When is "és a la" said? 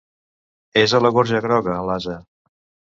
0.85-1.13